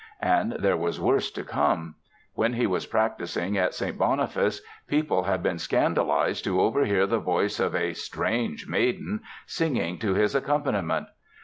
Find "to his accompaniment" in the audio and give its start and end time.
9.99-11.05